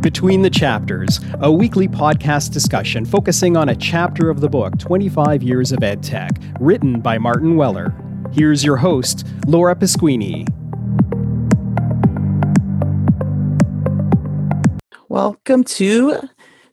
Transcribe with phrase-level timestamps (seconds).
[0.00, 5.42] Between the Chapters, a weekly podcast discussion focusing on a chapter of the book 25
[5.42, 7.92] Years of Ed Tech, written by Martin Weller.
[8.30, 10.46] Here's your host, Laura Pasquini.
[15.08, 16.28] Welcome to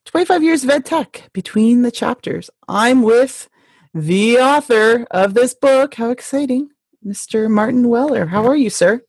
[0.05, 2.51] 25 Years of Ed Tech, Between the Chapters.
[2.67, 3.49] I'm with
[3.95, 5.95] the author of this book.
[5.95, 6.69] How exciting,
[7.03, 7.49] Mr.
[7.49, 8.27] Martin Weller.
[8.27, 9.01] How are you, sir?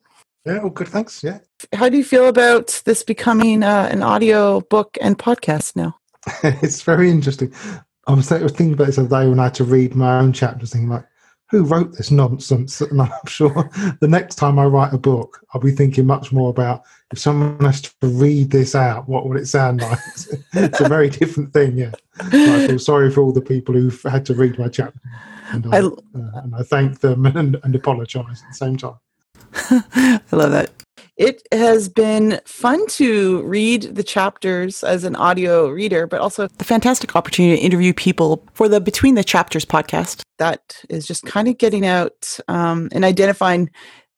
[0.46, 0.88] Yeah, well, good.
[0.88, 1.24] Thanks.
[1.24, 1.40] Yeah.
[1.72, 5.98] How do you feel about this becoming uh, an audio book and podcast now?
[6.42, 7.52] it's very interesting.
[8.06, 10.32] I was, thinking about this the other day when I had to read my own
[10.32, 11.04] chapters, thinking like,
[11.50, 12.80] who wrote this nonsense?
[12.90, 16.50] And I'm sure the next time I write a book, I'll be thinking much more
[16.50, 19.98] about if someone has to read this out, what would it sound like?
[20.52, 21.92] it's a very different thing, yeah.
[22.20, 25.00] I feel sorry for all the people who've had to read my chapter.
[25.50, 28.96] And I, uh, and I thank them and, and apologise at the same time.
[29.94, 30.70] I love that.
[31.16, 36.64] It has been fun to read the chapters as an audio reader, but also the
[36.64, 40.20] fantastic opportunity to interview people for the Between the Chapters podcast.
[40.36, 43.70] That is just kind of getting out um, and identifying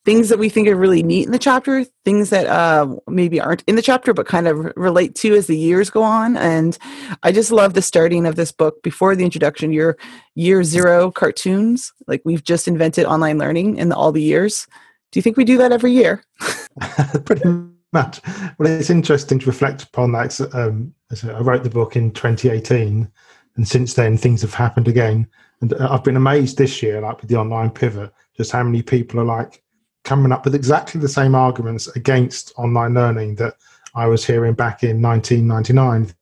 [0.04, 3.62] things that we think are really neat in the chapter, things that uh, maybe aren't
[3.66, 6.36] in the chapter but kind of relate to as the years go on.
[6.36, 6.78] And
[7.22, 9.98] I just love the starting of this book before the introduction, your
[10.34, 11.92] year zero cartoons.
[12.06, 14.66] Like we've just invented online learning in all the years.
[15.10, 16.22] Do you think we do that every year?
[17.24, 17.48] Pretty
[17.92, 18.20] much.
[18.58, 20.40] Well, it's interesting to reflect upon that.
[20.54, 23.10] Um, I wrote the book in 2018,
[23.56, 25.26] and since then things have happened again.
[25.60, 28.82] And uh, I've been amazed this year, like with the online pivot, just how many
[28.82, 29.62] people are like
[30.04, 33.54] coming up with exactly the same arguments against online learning that
[33.94, 36.14] I was hearing back in 1999.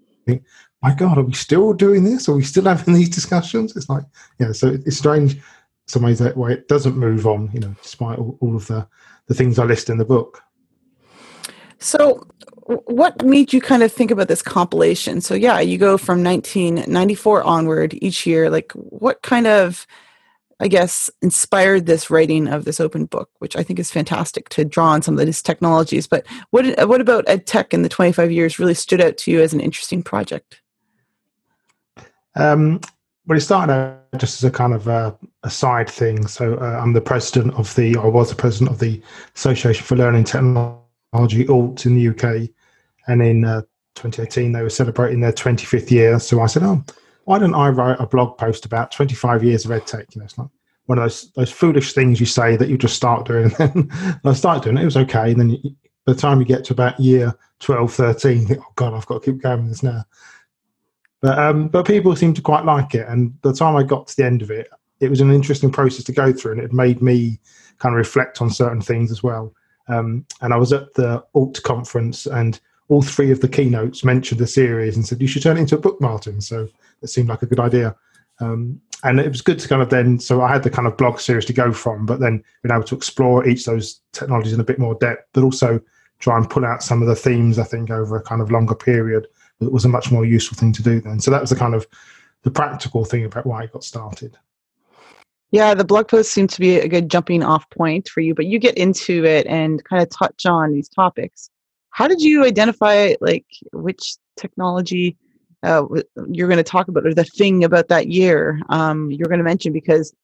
[0.00, 0.44] I Think,
[0.82, 2.28] my God, are we still doing this?
[2.28, 3.76] Are we still having these discussions?
[3.76, 4.04] It's like,
[4.38, 5.40] yeah, so it's strange
[5.88, 8.86] some ways that way it doesn't move on, you know, despite all, all of the,
[9.26, 10.42] the things I list in the book.
[11.78, 12.26] So,
[12.66, 15.20] what made you kind of think about this compilation?
[15.22, 18.50] So, yeah, you go from 1994 onward each year.
[18.50, 19.86] Like, what kind of,
[20.60, 24.64] I guess, inspired this writing of this open book, which I think is fantastic to
[24.64, 26.06] draw on some of these technologies.
[26.06, 29.40] But what what about ed tech in the 25 years really stood out to you
[29.40, 30.60] as an interesting project?
[32.34, 32.80] Um,
[33.28, 36.26] well, it started out just as a kind of a, a side thing.
[36.26, 39.02] So uh, I'm the president of the, I was the president of the
[39.36, 42.48] Association for Learning Technology, ALT, in the UK.
[43.06, 43.62] And in uh,
[43.96, 46.18] 2018, they were celebrating their 25th year.
[46.18, 46.82] So I said, oh,
[47.24, 50.14] why don't I write a blog post about 25 years of EdTech?
[50.14, 50.48] You know, it's like
[50.86, 53.52] one of those those foolish things you say that you just start doing.
[53.58, 54.82] And I started doing it.
[54.82, 55.32] It was okay.
[55.32, 58.72] And then you, by the time you get to about year 12, 13, think, oh
[58.74, 60.06] God, I've got to keep going with this now.
[61.20, 64.16] But um, but people seemed to quite like it, and the time I got to
[64.16, 64.68] the end of it,
[65.00, 67.40] it was an interesting process to go through, and it made me
[67.78, 69.52] kind of reflect on certain things as well.
[69.88, 74.40] Um, and I was at the Alt conference, and all three of the keynotes mentioned
[74.40, 76.40] the series and said you should turn it into a book, Martin.
[76.40, 76.68] So
[77.02, 77.94] it seemed like a good idea.
[78.40, 80.96] Um, and it was good to kind of then, so I had the kind of
[80.96, 84.52] blog series to go from, but then being able to explore each of those technologies
[84.52, 85.80] in a bit more depth, but also
[86.18, 88.74] try and pull out some of the themes, I think, over a kind of longer
[88.74, 89.26] period
[89.60, 91.20] it was a much more useful thing to do then.
[91.20, 91.86] So that was the kind of
[92.42, 94.36] the practical thing about why I got started.
[95.50, 98.46] Yeah, the blog post seemed to be a good jumping off point for you, but
[98.46, 101.50] you get into it and kind of touch on these topics.
[101.90, 105.16] How did you identify like which technology
[105.62, 105.84] uh,
[106.30, 109.44] you're going to talk about or the thing about that year um, you're going to
[109.44, 109.72] mention?
[109.72, 110.14] Because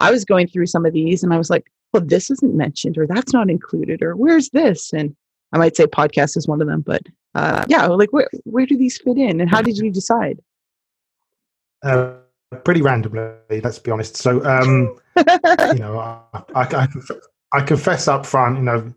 [0.00, 2.98] I was going through some of these and I was like, well, this isn't mentioned
[2.98, 4.92] or that's not included or where's this?
[4.92, 5.16] And
[5.54, 7.02] I might say podcast is one of them, but
[7.34, 10.40] uh, yeah, like where where do these fit in, and how did you decide?
[11.82, 12.14] Uh,
[12.64, 13.32] pretty randomly,
[13.62, 14.16] let's be honest.
[14.16, 16.88] So, um, you know, I, I,
[17.52, 18.92] I, confess up front, you know,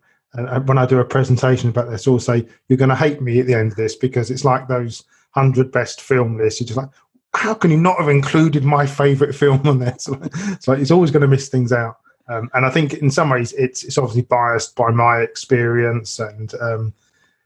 [0.66, 3.46] when I do a presentation about this, I'll say you're going to hate me at
[3.46, 6.62] the end of this because it's like those hundred best film lists.
[6.62, 6.90] You're just like,
[7.34, 9.96] how can you not have included my favorite film on there?
[10.00, 10.20] So,
[10.60, 11.98] so it's always going to miss things out.
[12.30, 16.54] Um, and I think in some ways it's it's obviously biased by my experience and
[16.56, 16.94] um,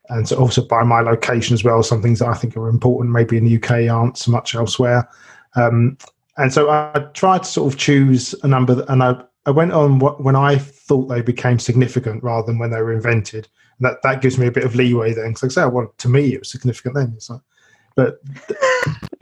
[0.10, 1.82] and so also by my location as well.
[1.84, 5.10] Some things that I think are important, maybe in the UK, aren't so much elsewhere.
[5.56, 5.98] Um,
[6.38, 10.00] and so I tried to sort of choose a number, and I, I went on
[10.00, 13.48] what, when I thought they became significant rather than when they were invented.
[13.78, 16.10] And that, that gives me a bit of leeway then, because I say, well, to
[16.10, 17.14] me, it was significant then.
[17.16, 17.42] It's like,
[17.96, 18.22] but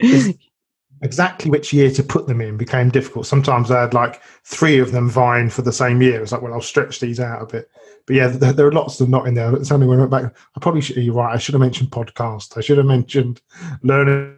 [1.02, 3.26] exactly which year to put them in became difficult.
[3.26, 6.22] Sometimes I had like three of them vying for the same year.
[6.22, 7.70] It's like, well, I'll stretch these out a bit.
[8.06, 9.54] But yeah, there, there are lots of not in there.
[9.56, 11.90] It's only when I went back, I probably should, you're right, I should have mentioned
[11.90, 12.56] podcast.
[12.56, 13.40] I should have mentioned
[13.82, 14.36] learning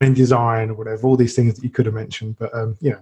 [0.00, 2.36] design or whatever, all these things that you could have mentioned.
[2.38, 2.98] But um, yeah,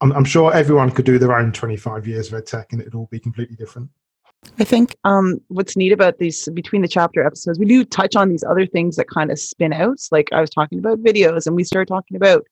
[0.00, 2.94] I'm, I'm sure everyone could do their own 25 years of ed tech and it'd
[2.94, 3.90] all be completely different.
[4.58, 8.28] I think um, what's neat about these between the chapter episodes, we do touch on
[8.28, 9.98] these other things that kind of spin out.
[10.12, 12.46] Like I was talking about videos, and we started talking about,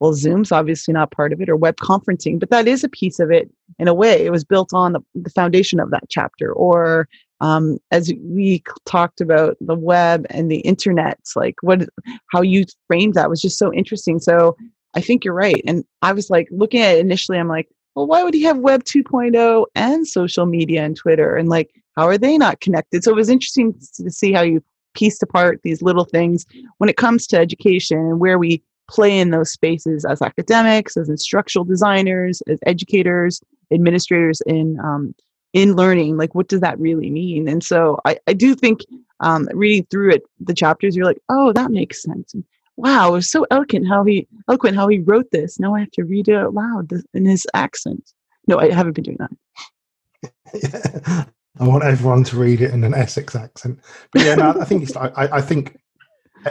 [0.00, 3.20] well, Zoom's obviously not part of it, or web conferencing, but that is a piece
[3.20, 4.24] of it in a way.
[4.24, 6.52] It was built on the, the foundation of that chapter.
[6.52, 7.06] Or
[7.40, 11.88] um, as we talked about the web and the internet, like what,
[12.30, 14.18] how you framed that was just so interesting.
[14.18, 14.56] So
[14.94, 15.62] I think you're right.
[15.66, 18.58] And I was like looking at it initially, I'm like, well, why would he have
[18.58, 21.36] Web 2.0 and social media and Twitter?
[21.36, 23.04] And like, how are they not connected?
[23.04, 24.62] So it was interesting to see how you
[24.94, 26.46] pieced apart these little things
[26.78, 31.08] when it comes to education and where we play in those spaces as academics, as
[31.08, 33.40] instructional designers, as educators,
[33.72, 35.14] administrators in um,
[35.52, 36.16] in learning.
[36.16, 37.46] Like, what does that really mean?
[37.48, 38.80] And so I, I do think
[39.20, 42.34] um, reading through it, the chapters, you're like, oh, that makes sense.
[42.82, 45.60] Wow, it was so eloquent how he eloquent how he wrote this.
[45.60, 48.10] Now I have to read it out loud in his accent.
[48.48, 50.32] No, I haven't been doing that.
[50.52, 51.24] yeah.
[51.60, 53.78] I want everyone to read it in an Essex accent.
[54.12, 54.96] But yeah, no, I think it's.
[54.96, 55.78] I, I think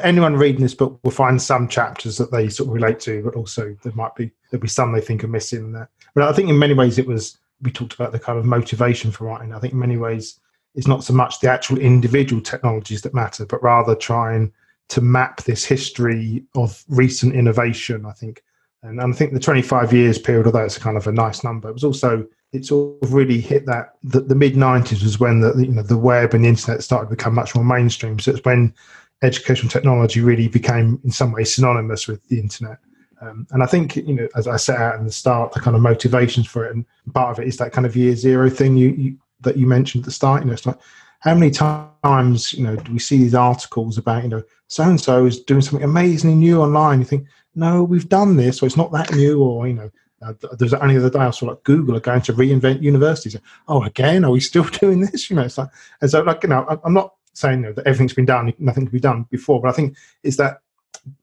[0.04, 3.36] anyone reading this book will find some chapters that they sort of relate to, but
[3.36, 5.90] also there might be there'll be some they think are missing there.
[6.16, 7.38] But I think in many ways it was.
[7.64, 9.54] We talked about the kind of motivation for writing.
[9.54, 10.40] I think in many ways
[10.74, 14.52] it's not so much the actual individual technologies that matter, but rather trying
[14.92, 18.44] to map this history of recent innovation, I think.
[18.84, 21.74] And I think the 25 years period, although it's kind of a nice number, it
[21.74, 25.54] was also it sort of really hit that the, the mid 90s was when the
[25.54, 28.20] you know the web and the internet started to become much more mainstream.
[28.20, 28.74] So it's when
[29.22, 32.80] educational technology really became in some ways synonymous with the internet.
[33.22, 35.76] Um, and I think you know, as I set out in the start, the kind
[35.76, 38.76] of motivations for it, and part of it is that kind of year zero thing
[38.76, 40.42] you, you that you mentioned at the start.
[40.42, 40.80] You know, it's like
[41.22, 45.00] how many times you know do we see these articles about you know so and
[45.00, 47.26] so is doing something amazingly new online you think
[47.56, 49.90] no we've done this so it's not that new or you know
[50.22, 53.36] uh, there's only the other day I saw like Google are going to reinvent universities.
[53.68, 55.30] Oh, again, are we still doing this?
[55.30, 55.70] You know, it's like,
[56.00, 58.86] and so like, you know, I'm not saying you know, that everything's been done, nothing
[58.86, 60.62] can be done before, but I think is that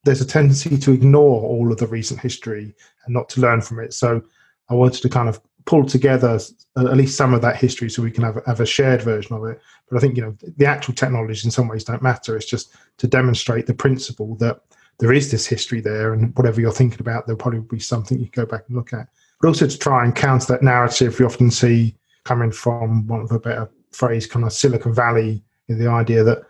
[0.04, 2.74] there's a tendency to ignore all of the recent history
[3.04, 3.94] and not to learn from it.
[3.94, 4.22] So
[4.68, 6.40] I wanted to kind of pull together
[6.78, 9.44] at least some of that history so we can have, have a shared version of
[9.44, 9.60] it.
[9.90, 12.34] But I think, you know, the actual technologies in some ways don't matter.
[12.34, 14.62] It's just to demonstrate the principle that
[14.98, 18.30] there is this history there and whatever you're thinking about, there'll probably be something you
[18.32, 19.08] go back and look at.
[19.42, 21.94] But also to try and counter that narrative we often see
[22.24, 26.44] coming from one of a better phrase, kind of Silicon Valley, the idea that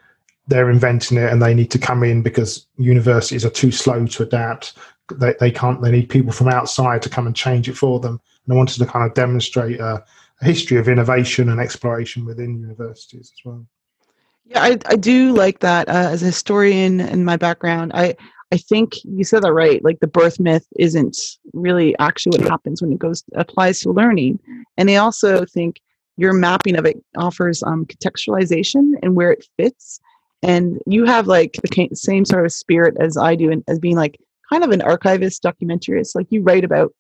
[0.47, 4.23] they're inventing it and they need to come in because universities are too slow to
[4.23, 4.75] adapt.
[5.13, 8.21] They, they can't, they need people from outside to come and change it for them.
[8.49, 10.03] And I wanted to kind of demonstrate a,
[10.41, 13.67] a history of innovation and exploration within universities as well.
[14.47, 15.87] Yeah, I, I do like that.
[15.91, 18.17] Uh, as a historian in my background, I,
[18.51, 19.85] I think you said that right.
[19.85, 21.19] Like the birth myth isn't
[21.53, 24.41] really actually what happens when it goes applies to learning.
[24.79, 25.81] And I also think
[26.17, 30.01] your mapping of it offers um, contextualization and where it fits.
[30.43, 33.97] And you have like the same sort of spirit as I do, and as being
[33.97, 34.19] like
[34.51, 36.15] kind of an archivist documentarist.
[36.15, 36.95] Like you write about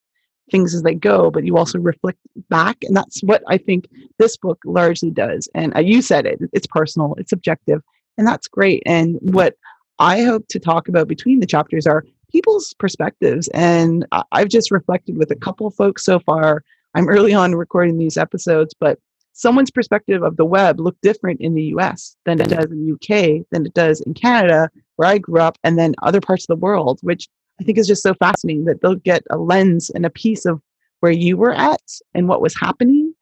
[0.50, 2.18] things as they go, but you also reflect
[2.48, 2.78] back.
[2.82, 5.48] And that's what I think this book largely does.
[5.54, 7.82] And uh, you said it, it's personal, it's subjective,
[8.16, 8.82] and that's great.
[8.86, 9.54] And what
[9.98, 13.48] I hope to talk about between the chapters are people's perspectives.
[13.54, 16.62] And I've just reflected with a couple folks so far.
[16.94, 18.98] I'm early on recording these episodes, but
[19.32, 22.92] someone's perspective of the web looked different in the US than it does in the
[22.92, 26.48] UK, than it does in Canada, where I grew up, and then other parts of
[26.48, 27.28] the world, which
[27.60, 30.60] I think is just so fascinating that they'll get a lens and a piece of
[31.00, 31.82] where you were at
[32.14, 33.14] and what was happening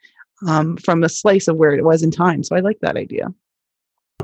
[0.46, 2.42] um, from a slice of where it was in time.
[2.42, 3.32] So I like that idea.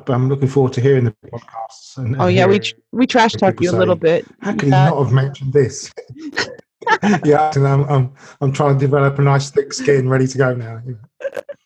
[0.07, 1.97] I'm looking forward to hearing the podcasts.
[1.97, 4.26] And, and oh yeah, we tr- we trash talk you a little bit.
[4.40, 4.87] How could yeah.
[4.87, 5.92] you not have mentioned this?
[7.25, 10.54] yeah, and I'm, I'm I'm trying to develop a nice thick skin, ready to go
[10.54, 10.83] now.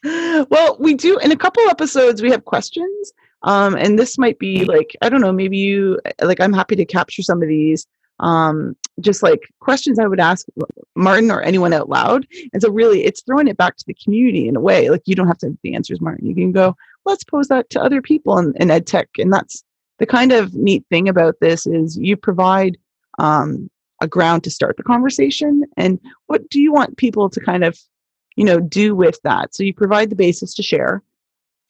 [0.51, 3.13] well, we do in a couple episodes we have questions.
[3.43, 6.85] Um, and this might be like I don't know, maybe you like I'm happy to
[6.85, 7.87] capture some of these
[8.21, 10.47] um, just like questions I would ask
[10.95, 12.27] Martin or anyone out loud.
[12.53, 14.89] And so, really, it's throwing it back to the community in a way.
[14.91, 16.27] Like, you don't have to have the answers, Martin.
[16.27, 19.09] You can go, let's pose that to other people in, in ed tech.
[19.19, 19.63] And that's
[19.99, 22.77] the kind of neat thing about this is you provide
[23.19, 23.71] um,
[24.03, 25.65] a ground to start the conversation.
[25.77, 27.79] And what do you want people to kind of,
[28.37, 29.55] you know, do with that?
[29.55, 31.03] So you provide the basis to share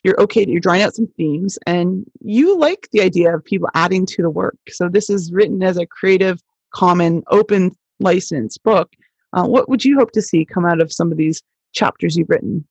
[0.05, 4.07] you're okay you're drawing out some themes and you like the idea of people adding
[4.07, 8.93] to the work so this is written as a creative common open license book
[9.33, 12.31] uh, what would you hope to see come out of some of these chapters you've
[12.31, 12.67] written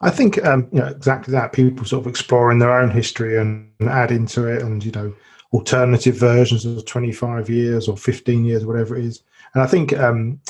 [0.00, 1.52] I think um, you know exactly that.
[1.52, 5.14] People sort of exploring their own history and, and add into it, and you know,
[5.52, 9.22] alternative versions of 25 years or 15 years, whatever it is.
[9.54, 10.40] And I think um,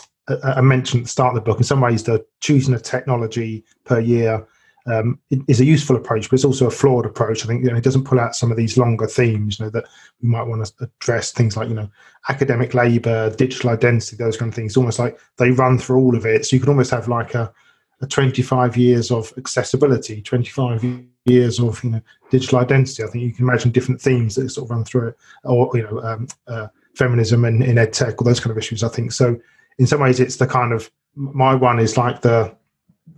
[0.43, 3.65] I mentioned at the start of the book, in some ways, the choosing a technology
[3.85, 4.47] per year
[4.87, 7.45] um, is a useful approach, but it's also a flawed approach.
[7.45, 9.71] I think you know, it doesn't pull out some of these longer themes you know,
[9.71, 9.85] that
[10.23, 11.33] we might want to address.
[11.33, 11.91] Things like you know,
[12.29, 14.77] academic labour, digital identity, those kind of things.
[14.77, 17.53] Almost like they run through all of it, so you can almost have like a,
[18.01, 20.85] a 25 years of accessibility, 25
[21.25, 23.03] years of you know digital identity.
[23.03, 25.83] I think you can imagine different themes that sort of run through it, or you
[25.83, 28.85] know, um, uh, feminism and in ed tech, all those kind of issues.
[28.85, 29.39] I think so.
[29.79, 32.55] In some ways, it's the kind of my one is like the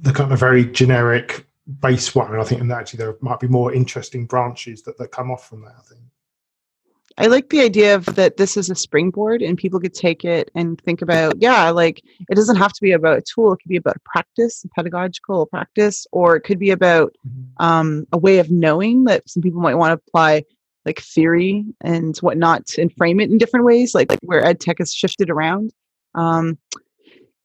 [0.00, 1.46] the kind of very generic
[1.80, 2.32] base one.
[2.32, 5.48] And I think and actually there might be more interesting branches that, that come off
[5.48, 6.00] from that, I think.
[7.20, 10.52] I like the idea of that this is a springboard and people could take it
[10.54, 12.00] and think about, yeah, like
[12.30, 13.52] it doesn't have to be about a tool.
[13.52, 17.64] It could be about a practice, a pedagogical practice, or it could be about mm-hmm.
[17.64, 20.44] um, a way of knowing that some people might want to apply
[20.86, 24.78] like theory and whatnot and frame it in different ways, like, like where ed tech
[24.78, 25.72] has shifted around.
[26.14, 26.58] Um,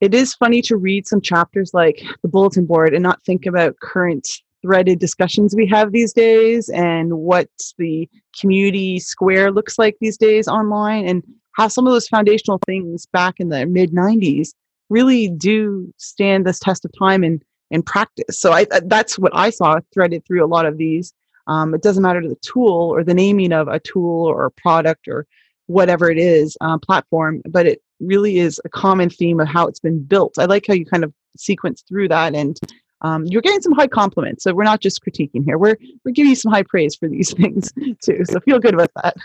[0.02, 3.80] it is funny to read some chapters like the bulletin board and not think about
[3.80, 4.28] current
[4.62, 10.48] threaded discussions we have these days and what the community square looks like these days
[10.48, 14.50] online and how some of those foundational things back in the mid 90s
[14.90, 17.42] really do stand this test of time and
[17.72, 18.40] and practice.
[18.40, 21.12] So I, that's what i saw threaded through a lot of these.
[21.48, 24.52] Um, it doesn't matter to the tool or the naming of a tool or a
[24.52, 25.26] product or
[25.68, 29.80] whatever it is uh, platform but it really is a common theme of how it's
[29.80, 30.38] been built.
[30.38, 32.60] I like how you kind of sequence through that and
[33.02, 34.44] um, you're getting some high compliments.
[34.44, 35.58] So we're not just critiquing here.
[35.58, 37.72] We're we're giving you some high praise for these things
[38.04, 38.24] too.
[38.26, 39.16] So feel good about that.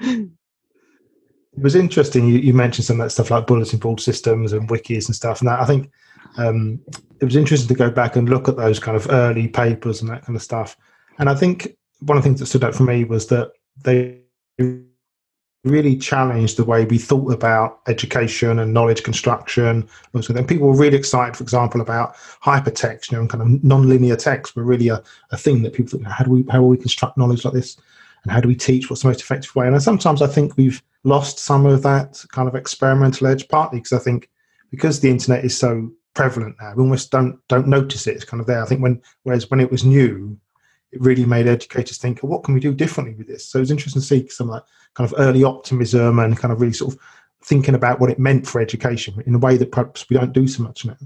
[0.00, 2.26] It was interesting.
[2.26, 5.40] You, you, mentioned some of that stuff like bulletin board systems and wikis and stuff.
[5.40, 5.90] And I think
[6.36, 6.80] um,
[7.20, 10.10] it was interesting to go back and look at those kind of early papers and
[10.10, 10.76] that kind of stuff.
[11.18, 14.20] And I think one of the things that stood out for me was that they
[15.66, 19.88] really challenged the way we thought about education and knowledge construction.
[20.14, 24.16] And people were really excited, for example, about hypertext, you know, and kind of non-linear
[24.16, 26.76] text were really a, a thing that people thought, how do we how will we
[26.76, 27.76] construct knowledge like this?
[28.22, 28.90] And how do we teach?
[28.90, 29.68] What's the most effective way?
[29.68, 33.92] And sometimes I think we've lost some of that kind of experimental edge, partly because
[33.92, 34.28] I think
[34.70, 38.16] because the internet is so prevalent now, we almost don't don't notice it.
[38.16, 38.62] It's kind of there.
[38.62, 40.38] I think when whereas when it was new,
[40.92, 43.46] it really made educators think, what can we do differently with this?
[43.46, 44.62] So it was interesting to see some like
[44.94, 47.00] kind of early optimism and kind of really sort of
[47.42, 50.48] thinking about what it meant for education in a way that perhaps we don't do
[50.48, 50.96] so much now.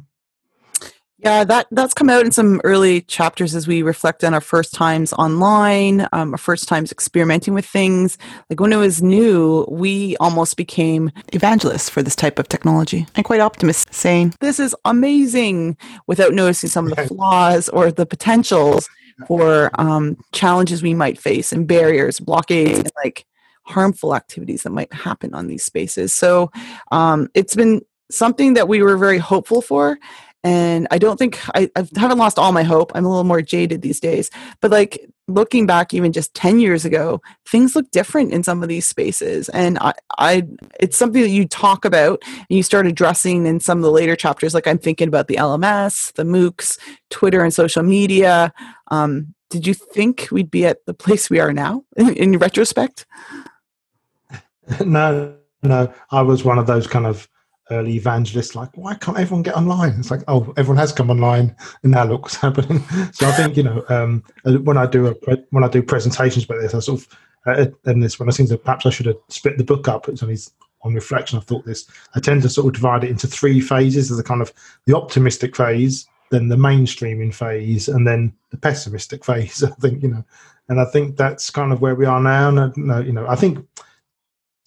[1.23, 4.73] Yeah, that that's come out in some early chapters as we reflect on our first
[4.73, 8.17] times online, um, our first times experimenting with things.
[8.49, 13.25] Like when it was new, we almost became evangelists for this type of technology and
[13.27, 18.89] quite optimists, saying this is amazing, without noticing some of the flaws or the potentials
[19.27, 23.27] for um, challenges we might face and barriers, blockades, and like
[23.65, 26.12] harmful activities that might happen on these spaces.
[26.12, 26.50] So
[26.91, 29.99] um, it's been something that we were very hopeful for.
[30.43, 32.93] And I don't think I, I haven't lost all my hope.
[32.95, 34.31] I'm a little more jaded these days.
[34.61, 38.69] But like looking back even just 10 years ago, things look different in some of
[38.69, 39.49] these spaces.
[39.51, 40.43] And I, I
[40.79, 44.17] it's something that you talk about and you start addressing in some of the later
[44.17, 44.55] chapters.
[44.55, 46.79] Like I'm thinking about the LMS, the MOOCs,
[47.11, 48.53] Twitter and social media.
[48.89, 53.07] Um, did you think we'd be at the place we are now in, in retrospect?
[54.85, 55.93] no, no.
[56.11, 57.29] I was one of those kind of
[57.71, 59.95] early evangelists, like, why can't everyone get online?
[59.99, 62.81] It's like, oh, everyone has come online, and now look what's happening.
[63.12, 65.15] so I think you know, um, uh, when I do a
[65.50, 68.49] when I do presentations about this, I sort of uh, and this when I think
[68.50, 70.09] that perhaps I should have split the book up.
[70.09, 70.23] It's
[70.83, 71.87] on reflection I've thought this.
[72.15, 74.53] I tend to sort of divide it into three phases: as a kind of
[74.87, 79.62] the optimistic phase, then the mainstreaming phase, and then the pessimistic phase.
[79.62, 80.25] I think you know,
[80.69, 82.49] and I think that's kind of where we are now.
[82.49, 83.67] And you know, I think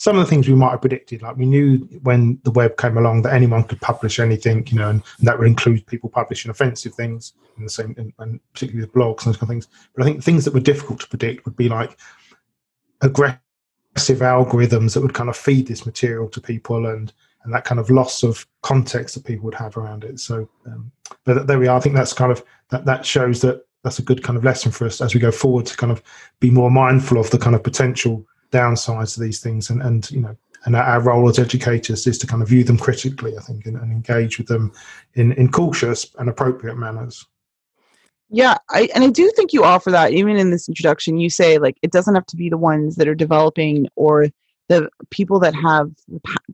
[0.04, 2.98] some of the things we might have predicted, like we knew when the web came
[2.98, 6.52] along that anyone could publish anything, you know, and, and that would include people publishing
[6.52, 9.68] offensive things in the same, and, and particularly with blogs and those kind of things.
[9.96, 11.98] But I think things that were difficult to predict would be like
[13.00, 13.40] aggressive
[13.96, 17.14] algorithms that would kind of feed this material to people and
[17.46, 20.20] and that kind of loss of context that people would have around it.
[20.20, 20.92] So, um,
[21.24, 21.78] but there we are.
[21.78, 24.74] I think that's kind of that that shows that that's a good kind of lesson
[24.74, 26.04] for us as we go forward to kind of
[26.42, 30.22] be more mindful of the kind of potential downsides to these things and, and you
[30.22, 33.66] know and our role as educators is to kind of view them critically i think
[33.66, 34.72] and, and engage with them
[35.16, 37.26] in, in cautious and appropriate manners.
[38.30, 41.18] Yeah I, and i do think you offer that even in this introduction.
[41.18, 44.28] You say like it doesn't have to be the ones that are developing or
[44.70, 45.92] the people that have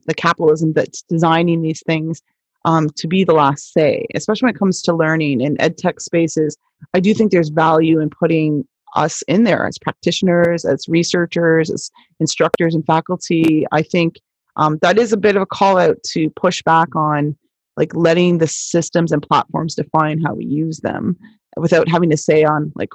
[0.06, 2.22] the capitalism that's designing these things
[2.64, 6.00] um, to be the last say especially when it comes to learning in ed tech
[6.00, 6.56] spaces.
[6.94, 8.66] I do think there's value in putting
[8.96, 13.66] us in there as practitioners, as researchers, as instructors and faculty.
[13.72, 14.20] I think
[14.56, 17.36] um, that is a bit of a call out to push back on
[17.76, 21.16] like letting the systems and platforms define how we use them
[21.56, 22.90] without having to say on like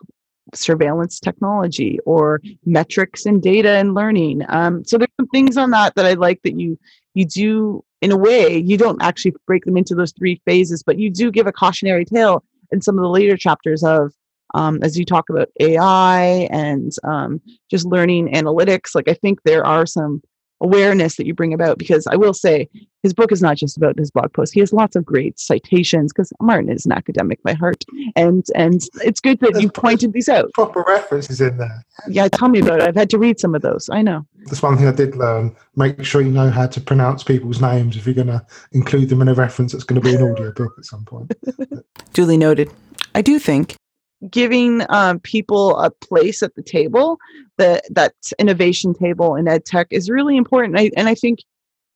[0.54, 4.44] surveillance technology or metrics and data and learning.
[4.50, 6.78] Um, so there's some things on that that I like that you
[7.14, 11.00] you do in a way you don't actually break them into those three phases, but
[11.00, 14.14] you do give a cautionary tale in some of the later chapters of
[14.56, 18.96] um, as you talk about AI and um, just learning analytics.
[18.96, 20.24] Like I think there are some
[20.62, 22.70] awareness that you bring about because I will say
[23.04, 24.54] his book is not just about his blog post.
[24.54, 27.84] He has lots of great citations because Martin is an academic by heart,
[28.16, 30.52] and and it's good that you pointed these out.
[30.54, 31.84] Proper references in there.
[32.08, 32.88] Yeah, tell me about it.
[32.88, 33.90] I've had to read some of those.
[33.92, 34.26] I know.
[34.46, 35.56] That's one thing I did learn.
[35.76, 39.22] Make sure you know how to pronounce people's names if you're going to include them
[39.22, 41.32] in a reference that's going to be an audio book at some point.
[42.14, 42.72] Duly noted.
[43.14, 43.76] I do think
[44.30, 47.18] giving um, people a place at the table,
[47.58, 50.80] that that innovation table in ed tech is really important.
[50.80, 51.40] I, and I think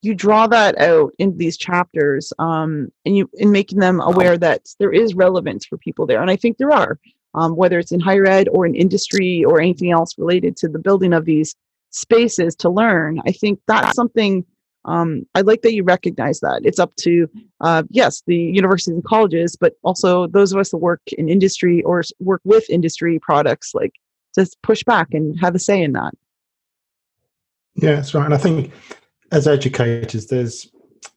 [0.01, 4.61] you draw that out in these chapters, um, and you in making them aware that
[4.79, 6.97] there is relevance for people there, and I think there are,
[7.33, 10.79] um, whether it's in higher ed or in industry or anything else related to the
[10.79, 11.55] building of these
[11.89, 13.19] spaces to learn.
[13.25, 14.45] I think that's something
[14.89, 16.61] um, I like that you recognize that.
[16.63, 17.29] It's up to,
[17.61, 21.83] uh, yes, the universities and colleges, but also those of us that work in industry
[21.83, 23.93] or work with industry products, like
[24.33, 26.13] to push back and have a say in that.
[27.75, 28.25] Yeah, that's right.
[28.25, 28.73] And I think
[29.31, 30.67] as educators, there's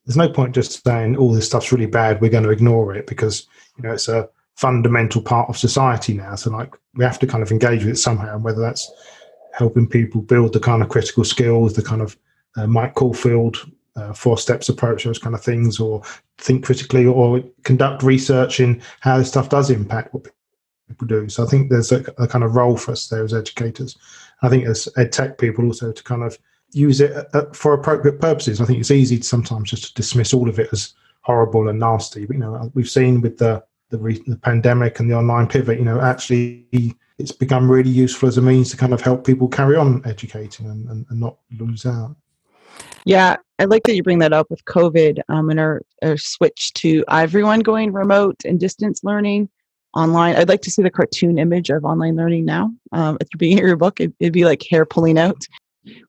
[0.05, 2.21] there's no point just saying all oh, this stuff's really bad.
[2.21, 6.35] We're going to ignore it because you know it's a fundamental part of society now.
[6.35, 8.91] So like we have to kind of engage with it somehow, and whether that's
[9.55, 12.19] helping people build the kind of critical skills, the kind of
[12.57, 13.59] uh, Mike Caulfield
[13.97, 16.03] uh, four steps approach, those kind of things, or
[16.39, 20.29] think critically, or conduct research in how this stuff does impact what
[20.89, 21.29] people do.
[21.29, 23.97] So I think there's a, a kind of role for us there as educators.
[24.43, 26.39] I think as ed tech people also to kind of
[26.73, 28.61] use it uh, uh, for appropriate purposes.
[28.61, 32.27] I think it's easy sometimes just to dismiss all of it as horrible and nasty.
[32.27, 35.79] But you know, we've seen with the the, re- the pandemic and the online pivot,
[35.79, 39.49] you know, actually it's become really useful as a means to kind of help people
[39.49, 42.17] carry on educating and, and, and not lose out.
[43.05, 46.73] Yeah, I like that you bring that up with COVID um, and our, our switch
[46.75, 49.49] to everyone going remote and distance learning
[49.95, 50.37] online.
[50.37, 52.73] I'd like to see the cartoon image of online learning now.
[52.93, 55.47] Um, at the beginning of your book, it, it'd be like hair pulling out.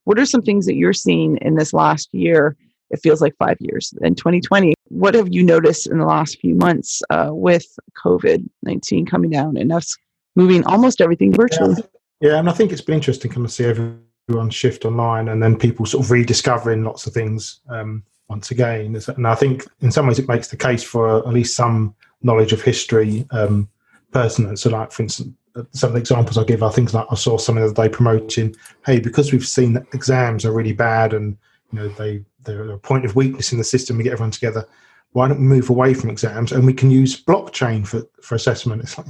[0.04, 2.56] What are some things that you're seeing in this last year?
[2.92, 4.76] It feels like five years in 2020.
[4.90, 7.66] What have you noticed in the last few months uh, with
[8.06, 9.98] COVID 19 coming down and us
[10.36, 11.76] moving almost everything virtually?
[12.22, 14.86] Yeah, yeah, and I think it's been interesting to kind of see everyone everyone shift
[14.86, 18.96] online and then people sort of rediscovering lots of things um, once again.
[19.08, 22.54] And I think in some ways it makes the case for at least some knowledge
[22.54, 23.70] of history um,
[24.12, 24.60] pertinent.
[24.60, 25.36] So, like for instance,
[25.72, 27.90] some of the examples I give are things like I saw some the other day
[27.90, 28.56] promoting,
[28.86, 31.38] hey, because we've seen that exams are really bad and
[31.72, 33.98] you know they they're a point of weakness in the system.
[33.98, 34.68] We get everyone together.
[35.12, 38.82] Why don't we move away from exams and we can use blockchain for, for assessment?
[38.82, 39.08] It's like,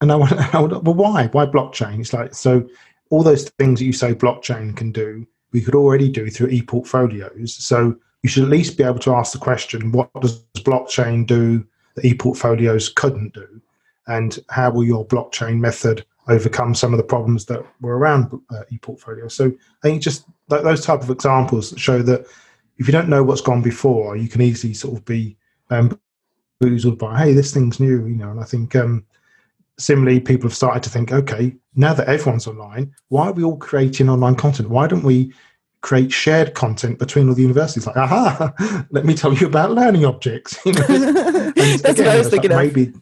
[0.00, 1.28] and I want, well, why?
[1.28, 2.00] Why blockchain?
[2.00, 2.68] It's like so
[3.10, 7.54] all those things that you say blockchain can do, we could already do through e-portfolios.
[7.54, 11.64] So you should at least be able to ask the question, what does blockchain do
[11.94, 13.60] that e-portfolios couldn't do?
[14.08, 18.62] And how will your blockchain method overcome some of the problems that were around uh,
[18.70, 19.28] e-portfolio?
[19.28, 22.26] So I think just th- those type of examples show that
[22.78, 25.36] if you don't know what's gone before, you can easily sort of be
[25.68, 28.30] bamboozled by, hey, this thing's new, you know.
[28.30, 29.04] And I think um,
[29.78, 33.56] similarly, people have started to think, okay, now that everyone's online, why are we all
[33.56, 34.70] creating online content?
[34.70, 35.32] Why don't we
[35.82, 37.86] create shared content between all the universities?
[37.86, 40.58] Like, aha, let me tell you about learning objects.
[40.66, 40.80] You know?
[41.56, 42.92] That's again, what I was thinking like maybe,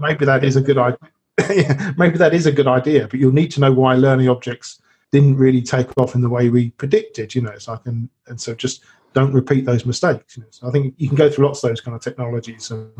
[0.00, 1.94] maybe that is a good idea.
[1.96, 5.36] maybe that is a good idea, but you'll need to know why learning objects didn't
[5.36, 7.34] really take off in the way we predicted.
[7.34, 10.36] You know, so I can, and so just don't repeat those mistakes.
[10.36, 10.48] You know?
[10.50, 12.90] So I think you can go through lots of those kind of technologies and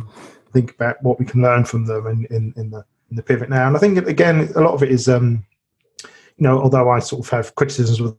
[0.53, 3.51] think about what we can learn from them in, in, in the in the pivot
[3.51, 3.67] now.
[3.67, 5.45] And I think again, a lot of it is, um,
[6.03, 8.17] you know, although I sort of have criticisms with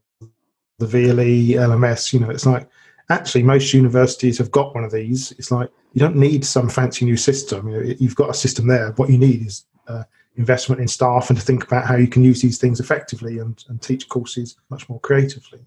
[0.78, 2.70] the VLE, LMS, you know, it's like
[3.10, 5.32] actually most universities have got one of these.
[5.34, 7.68] It's like you don't need some fancy new system.
[7.70, 8.92] You know, you've got a system there.
[8.92, 10.04] What you need is uh,
[10.36, 13.64] investment in staff and to think about how you can use these things effectively and,
[13.70, 15.60] and teach courses much more creatively.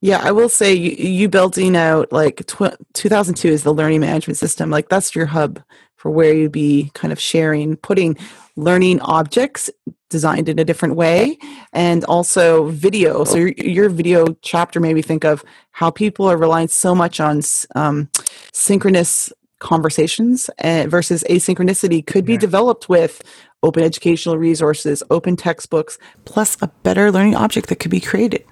[0.00, 4.38] Yeah, I will say you, you building out like tw- 2002 is the learning management
[4.38, 4.70] system.
[4.70, 5.62] Like that's your hub
[6.04, 8.14] for where you'd be kind of sharing, putting
[8.56, 9.70] learning objects
[10.10, 11.38] designed in a different way
[11.72, 13.24] and also video.
[13.24, 17.20] So your, your video chapter made me think of how people are relying so much
[17.20, 17.40] on
[17.74, 18.10] um,
[18.52, 23.22] synchronous conversations uh, versus asynchronicity could be developed with
[23.62, 28.44] open educational resources, open textbooks, plus a better learning object that could be created.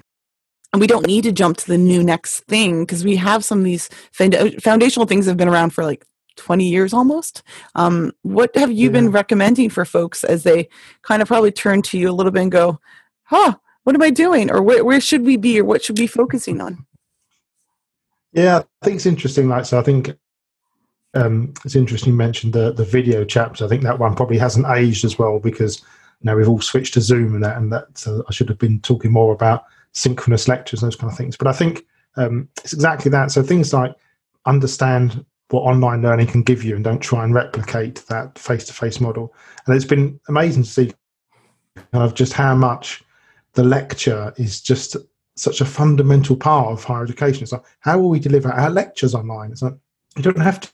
[0.73, 3.59] and we don't need to jump to the new next thing because we have some
[3.59, 6.03] of these foundational things that have been around for like
[6.35, 7.43] 20 years almost.
[7.75, 8.93] Um, what have you yeah.
[8.93, 10.69] been recommending for folks as they
[11.01, 12.79] kind of probably turn to you a little bit and go,
[13.23, 14.51] huh, what am I doing?
[14.51, 16.85] Or where, where should we be or what should we be focusing on?
[18.31, 19.47] Yeah, I think it's interesting.
[19.47, 20.11] Like, so I think
[21.13, 23.65] um, it's interesting you mentioned the, the video chapter.
[23.65, 25.81] I think that one probably hasn't aged as well because
[26.21, 28.79] now we've all switched to Zoom and that, and that so I should have been
[28.81, 31.37] talking more about synchronous lectures and those kind of things.
[31.37, 33.31] But I think um, it's exactly that.
[33.31, 33.93] So things like
[34.45, 39.35] understand what online learning can give you and don't try and replicate that face-to-face model.
[39.65, 40.93] And it's been amazing to see
[41.75, 43.03] kind of just how much
[43.53, 44.97] the lecture is just
[45.35, 47.43] such a fundamental part of higher education.
[47.43, 49.51] It's like, how will we deliver our lectures online?
[49.51, 49.75] It's like,
[50.17, 50.69] you don't have to.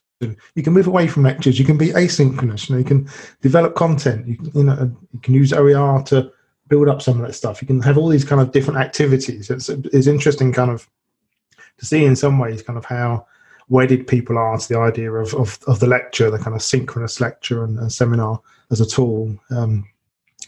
[0.56, 1.60] You can move away from lectures.
[1.60, 2.70] You can be asynchronous.
[2.70, 3.10] You know, you can
[3.42, 4.28] develop content.
[4.28, 6.32] You can, you know, you can use OER to
[6.70, 7.62] build up some of that stuff.
[7.62, 9.50] You can have all these kind of different activities.
[9.50, 10.89] It's it's interesting, kind of,
[11.80, 13.28] to see in some ways, kind of how
[13.69, 17.21] wedded people are to the idea of of, of the lecture, the kind of synchronous
[17.21, 19.38] lecture and, and seminar as a tool.
[19.51, 19.88] Um,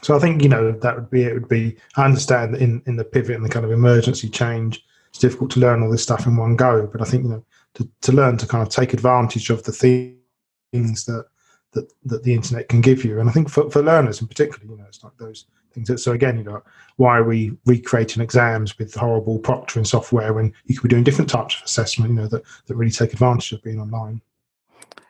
[0.02, 1.34] so I think you know that would be it.
[1.34, 5.20] Would be I understand in in the pivot and the kind of emergency change, it's
[5.20, 6.88] difficult to learn all this stuff in one go.
[6.88, 9.72] But I think you know to to learn to kind of take advantage of the
[9.72, 11.26] things that
[11.74, 13.20] that that the internet can give you.
[13.20, 16.04] And I think for for learners in particular, you know, it's like those things.
[16.04, 16.62] So again, you know,
[16.98, 21.30] why are we recreating exams with horrible proctoring software when you could be doing different
[21.30, 22.12] types of assessment?
[22.12, 24.22] You know, that that really take advantage of being online.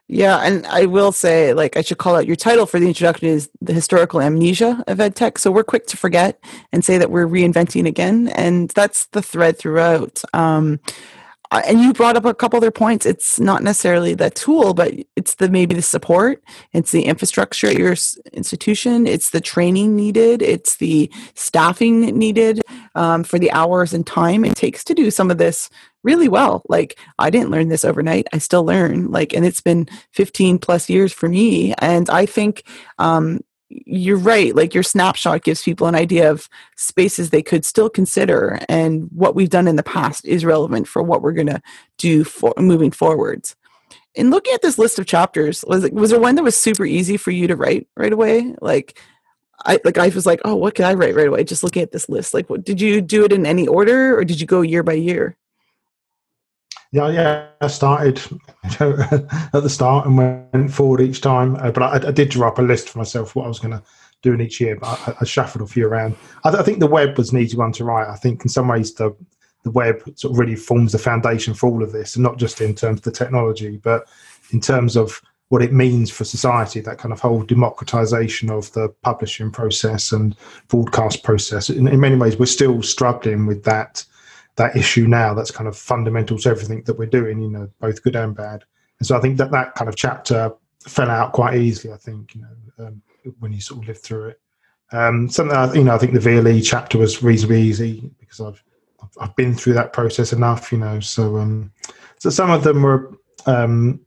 [0.08, 3.30] Yeah, and I will say, like, I should call out your title for the introduction
[3.30, 5.38] is the historical amnesia of EdTech.
[5.38, 6.38] So we're quick to forget
[6.74, 10.21] and say that we're reinventing again, and that's the thread throughout.
[10.34, 10.82] Um,
[11.52, 13.06] and you brought up a couple other points.
[13.06, 16.42] It's not necessarily the tool but it's the maybe the support.
[16.74, 17.96] It's the infrastructure at your
[18.34, 19.08] institution.
[19.08, 20.42] It's the training needed.
[20.42, 22.62] It's the staffing needed
[22.96, 25.70] um, for the hours and time it takes to do some of this
[26.04, 26.64] really well.
[26.68, 28.28] Like i didn't learn this overnight.
[28.34, 29.12] I still learn.
[29.12, 31.74] Like and it's been 15 plus years for me.
[31.80, 32.64] And i think
[32.98, 33.42] um,
[33.86, 38.60] you're right like your snapshot gives people an idea of spaces they could still consider
[38.68, 41.62] and what we've done in the past is relevant for what we're going to
[41.98, 43.56] do for moving forwards
[44.16, 46.86] in looking at this list of chapters was it was there one that was super
[46.86, 49.00] easy for you to write right away like
[49.66, 51.44] I like I was like, oh, what can I write right away?
[51.44, 52.34] Just looking at this list.
[52.34, 54.94] Like, what did you do it in any order, or did you go year by
[54.94, 55.38] year?
[56.91, 57.47] Yeah, yeah.
[57.62, 58.19] I started
[58.63, 62.60] at the start and went forward each time, uh, but I, I, did draw up
[62.60, 63.84] a list for myself what I was going to
[64.21, 64.75] do in each year.
[64.75, 66.17] But I, I shuffled a few around.
[66.43, 68.10] I, I, think the web was an easy one to write.
[68.10, 69.15] I think in some ways the
[69.63, 72.60] the web sort of really forms the foundation for all of this, and not just
[72.60, 74.10] in terms of the technology, but
[74.51, 76.82] in terms of what it means for society.
[76.82, 80.36] That kind of whole democratization of the publishing process and
[80.67, 81.69] broadcast process.
[81.69, 84.04] In, in many ways, we're still struggling with that
[84.56, 88.04] that issue now that's kind of fundamental to everything that we're doing, you know, both
[88.04, 88.64] good and bad.
[89.00, 92.36] And so I think that that kind of chapter fell out quite easily, I think,
[92.36, 93.02] you know, um,
[93.40, 94.42] when you sort of lived through it.
[94.92, 98.64] Um, something, I, you know, I think the VLE chapter was reasonably easy because I've,
[99.20, 101.72] I've been through that process enough, you know, so, um,
[102.18, 104.02] so some of them were, um,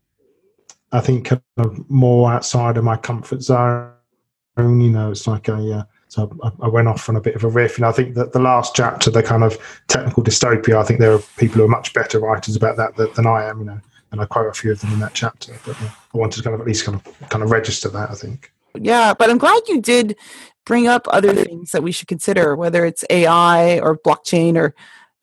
[0.92, 3.90] I think, kind of more outside of my comfort zone.
[4.56, 7.42] You know, it's like a, uh, so I, I, went off on a bit of
[7.42, 7.76] a riff.
[7.76, 11.12] And I think that the last chapter, the kind of technical dystopia, I think there
[11.12, 13.80] are people who are much better writers about that than, than I am, you know,
[14.12, 15.52] and I quote a few of them in that chapter.
[15.66, 18.14] But I wanted to kind of at least kind of kind of register that, I
[18.14, 18.52] think.
[18.76, 20.16] Yeah, but I'm glad you did
[20.64, 24.72] bring up other things that we should consider, whether it's AI or blockchain or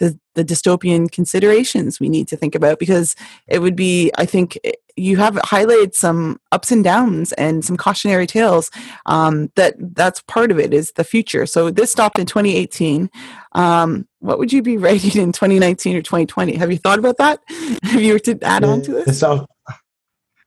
[0.02, 3.16] the, the dystopian considerations we need to think about because
[3.48, 4.58] it would be i think
[4.96, 8.70] you have highlighted some ups and downs and some cautionary tales
[9.06, 11.46] um, that that's part of it is the future.
[11.46, 13.10] So this stopped in 2018
[13.54, 17.40] um, what would you be writing in 2019 or 2020 have you thought about that?
[17.84, 19.20] Have you were to add on to this?
[19.20, 19.46] so,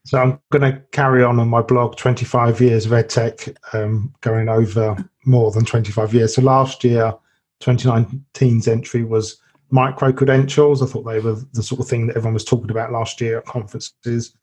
[0.05, 4.49] so i'm going to carry on on my blog 25 years of edtech um, going
[4.49, 6.35] over more than 25 years.
[6.35, 7.13] So last year
[7.61, 9.37] 2019's entry was
[9.71, 10.81] micro credentials.
[10.81, 13.39] I thought they were the sort of thing that everyone was talking about last year
[13.39, 14.35] at conferences.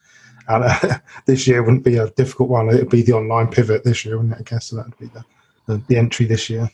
[0.47, 2.69] And uh, this year wouldn't be a difficult one.
[2.69, 4.39] It would be the online pivot this year, wouldn't it?
[4.39, 5.25] I guess so that would be the,
[5.67, 6.69] the, the entry this year.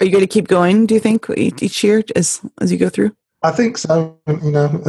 [0.00, 0.86] Are you going to keep going?
[0.86, 3.14] Do you think each year as as you go through?
[3.42, 4.18] I think so.
[4.26, 4.84] You know,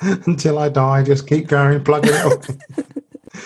[0.00, 2.42] until I die, just keep going, plug it up.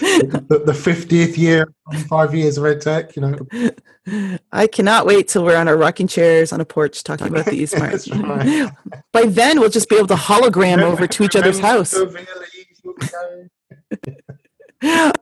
[0.00, 1.72] the fiftieth year,
[2.08, 3.16] five years of ed tech.
[3.16, 7.28] You know, I cannot wait till we're on our rocking chairs on a porch talking
[7.28, 7.74] about these.
[7.78, 8.70] right.
[9.12, 11.94] By then, we'll just be able to hologram over to each other's house.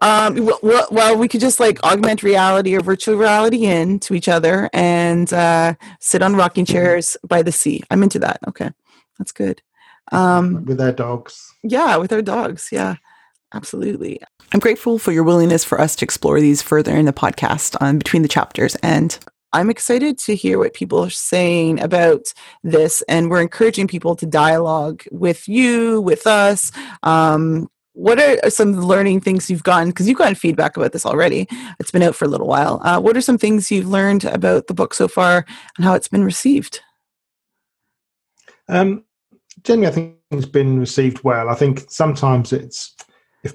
[0.01, 4.29] um, well, well, we could just like augment reality or virtual reality in to each
[4.29, 7.83] other and uh, sit on rocking chairs by the sea.
[7.91, 8.41] I'm into that.
[8.49, 8.71] Okay,
[9.19, 9.63] that's good.
[10.13, 11.55] Um, with our dogs.
[11.63, 12.69] Yeah, with our dogs.
[12.71, 12.97] Yeah,
[13.55, 14.21] absolutely.
[14.53, 17.89] I'm grateful for your willingness for us to explore these further in the podcast on
[17.89, 19.19] um, between the chapters and
[19.55, 24.27] I'm excited to hear what people are saying about this, and we're encouraging people to
[24.27, 26.73] dialogue with you, with us.
[27.05, 29.91] Um, what are some of the learning things you've gotten?
[29.91, 31.47] Because you've gotten feedback about this already.
[31.79, 32.81] It's been out for a little while.
[32.83, 36.09] Uh, what are some things you've learned about the book so far and how it's
[36.09, 36.81] been received?
[38.69, 39.05] Um,
[39.63, 41.49] generally, I think it's been received well.
[41.49, 42.97] I think sometimes it's
[43.45, 43.55] if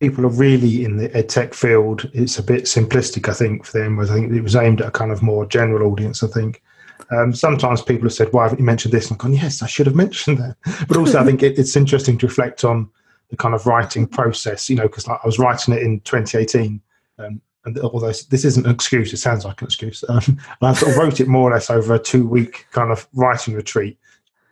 [0.00, 3.78] people are really in the ed tech field, it's a bit simplistic, I think, for
[3.78, 3.98] them.
[3.98, 6.62] I think it was aimed at a kind of more general audience, I think.
[7.10, 9.06] Um, sometimes people have said, Why haven't you mentioned this?
[9.06, 10.56] And I've gone, Yes, I should have mentioned that.
[10.88, 12.90] But also, I think it, it's interesting to reflect on
[13.30, 16.80] the kind of writing process, you know, because like, I was writing it in 2018.
[17.18, 20.04] Um, and although this isn't an excuse, it sounds like an excuse.
[20.08, 23.08] Um, I sort of wrote it more or less over a two week kind of
[23.14, 23.98] writing retreat,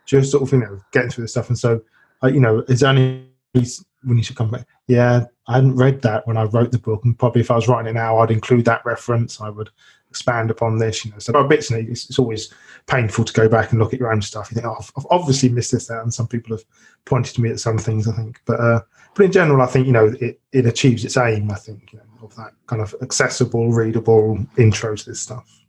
[0.06, 1.48] just sort of, you know, getting through the stuff.
[1.48, 1.82] And so,
[2.22, 4.66] uh, you know, it's only when you should come back.
[4.86, 7.68] Yeah, I hadn't read that when I wrote the book, and probably if I was
[7.68, 9.40] writing it now, I'd include that reference.
[9.40, 9.70] I would
[10.10, 11.04] expand upon this.
[11.04, 11.70] You know, so bits.
[11.70, 12.52] It's, it's, always
[12.86, 14.50] painful to go back and look at your own stuff.
[14.50, 16.64] You think, oh, I've obviously missed this out, and some people have
[17.04, 18.06] pointed to me at some things.
[18.08, 18.80] I think, but uh,
[19.14, 21.50] but in general, I think you know it, it achieves its aim.
[21.50, 25.63] I think you know, of that kind of accessible, readable intro to this stuff.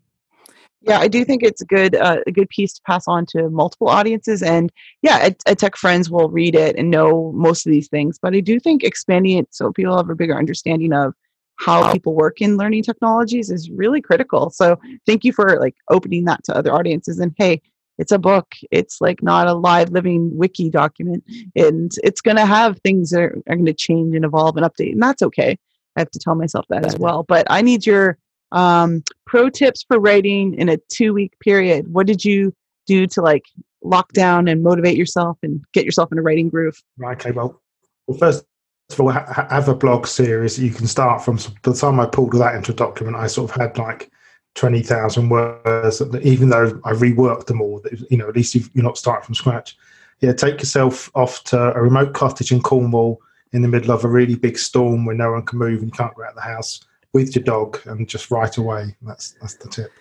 [0.85, 3.49] Yeah, I do think it's a good uh, a good piece to pass on to
[3.49, 4.71] multiple audiences, and
[5.01, 8.19] yeah, ed tech friends will read it and know most of these things.
[8.21, 11.13] But I do think expanding it so people have a bigger understanding of
[11.57, 14.51] how people work in learning technologies is really critical.
[14.51, 17.17] So thank you for like opening that to other audiences.
[17.17, 17.61] And hey,
[17.97, 18.53] it's a book.
[18.71, 21.23] It's like not a live living wiki document,
[21.55, 24.65] and it's going to have things that are, are going to change and evolve and
[24.65, 25.57] update, and that's okay.
[25.95, 27.23] I have to tell myself that as well.
[27.23, 28.19] But I need your
[28.51, 31.93] um, pro tips for writing in a two week period.
[31.93, 32.53] What did you
[32.87, 33.45] do to like
[33.83, 36.81] lock down and motivate yourself and get yourself in a writing groove?
[36.97, 37.19] Right.
[37.19, 37.31] Okay.
[37.31, 37.61] Well,
[38.07, 38.45] well first
[38.91, 41.39] of all, ha- have a blog series you can start from.
[41.63, 44.11] The time I pulled that into a document, I sort of had like
[44.55, 49.25] 20,000 words, even though I reworked them all, you know, at least you're not starting
[49.25, 49.77] from scratch.
[50.21, 54.07] Yeah, take yourself off to a remote cottage in Cornwall in the middle of a
[54.07, 56.79] really big storm where no one can move and can't go out of the house
[57.15, 58.93] with your dog and just right away.
[59.01, 59.91] That's that's the tip.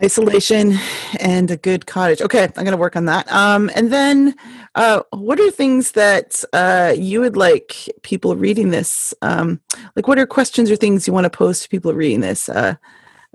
[0.00, 0.78] Isolation
[1.18, 2.22] and a good cottage.
[2.22, 3.30] Okay, I'm going to work on that.
[3.32, 4.36] Um, and then,
[4.76, 9.12] uh, what are things that uh, you would like people reading this?
[9.22, 9.60] Um,
[9.96, 12.76] like, what are questions or things you want to pose to people reading this uh,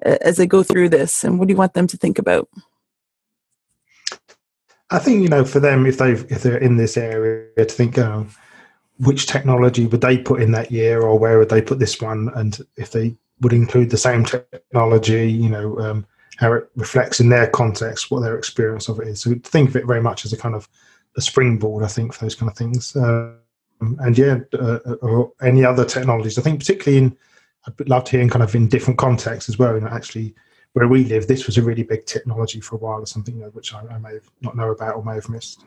[0.03, 2.47] as they go through this, and what do you want them to think about?
[4.89, 7.97] I think you know, for them, if they if they're in this area, to think,
[7.97, 8.25] oh,
[8.99, 12.29] which technology would they put in that year or where would they put this one?
[12.35, 16.05] And if they would include the same technology you know um,
[16.37, 19.21] how it reflects in their context what their experience of it is.
[19.21, 20.67] So think of it very much as a kind of
[21.15, 22.95] a springboard i think for those kind of things.
[22.95, 23.37] Um,
[23.99, 26.37] and yeah uh, or any other technologies.
[26.37, 27.17] I think particularly in
[27.67, 30.33] i'd love to hear in kind of in different contexts as well you know actually
[30.73, 33.41] where we live this was a really big technology for a while or something you
[33.41, 35.63] know, which I, I may not know about or may have missed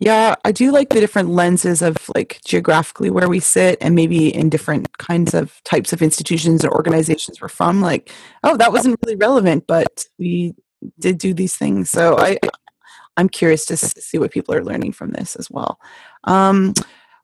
[0.00, 4.34] yeah, I do like the different lenses of like geographically where we sit and maybe
[4.34, 7.82] in different kinds of types of institutions or organizations we're from.
[7.82, 8.10] Like,
[8.42, 10.54] oh, that wasn't really relevant, but we
[10.98, 11.90] did do these things.
[11.90, 12.38] So I
[13.18, 15.78] I'm curious to see what people are learning from this as well.
[16.24, 16.72] Um,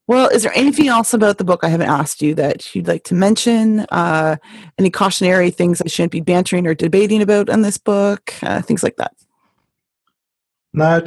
[0.07, 3.05] well, is there anything else about the book I haven't asked you that you'd like
[3.05, 3.81] to mention?
[3.91, 4.37] Uh,
[4.79, 8.35] any cautionary things I shouldn't be bantering or debating about in this book?
[8.43, 9.15] Uh, things like that.
[10.75, 11.03] No,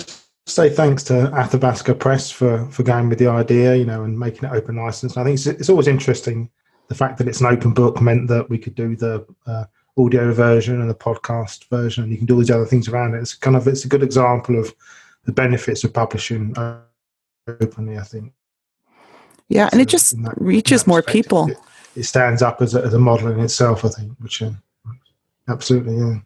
[0.54, 4.48] say thanks to Athabasca Press for for going with the idea, you know, and making
[4.48, 5.18] it open license.
[5.18, 6.50] I think it's, it's always interesting.
[6.88, 9.66] The fact that it's an open book meant that we could do the uh,
[9.98, 13.14] audio version and the podcast version, and you can do all these other things around
[13.14, 13.20] it.
[13.20, 14.74] It's kind of it's a good example of
[15.26, 16.56] the benefits of publishing
[17.48, 17.98] openly.
[17.98, 18.34] I think.
[19.48, 21.50] Yeah, so and it just that, reaches more people.
[21.50, 21.58] It,
[21.96, 23.86] it, stands up as a, as a model in itself.
[23.86, 24.52] I think, which uh,
[25.48, 26.20] absolutely, yeah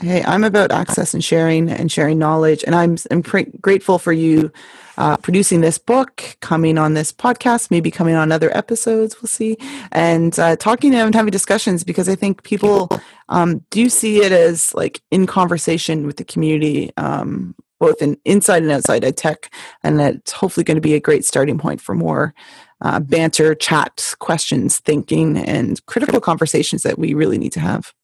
[0.00, 4.52] hey i'm about access and sharing and sharing knowledge and i'm, I'm grateful for you
[4.96, 9.56] uh, producing this book coming on this podcast maybe coming on other episodes we'll see
[9.92, 12.88] and uh, talking and having discussions because i think people
[13.28, 18.62] um, do see it as like in conversation with the community um, both in inside
[18.62, 19.52] and outside ed tech
[19.84, 22.34] and it's hopefully going to be a great starting point for more
[22.80, 27.94] uh, banter chat questions thinking and critical conversations that we really need to have.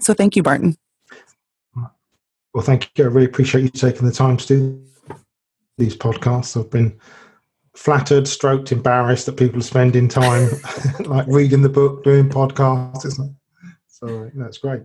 [0.00, 0.76] So thank you Martin
[2.54, 3.04] well, thank you.
[3.04, 4.80] I really appreciate you taking the time to do
[5.76, 6.58] these podcasts.
[6.58, 6.96] I've been
[7.74, 10.48] flattered, stroked, embarrassed that people are spending time
[11.00, 13.04] like reading the book, doing podcasts.
[13.04, 13.34] Isn't it?
[13.88, 14.82] So that's great.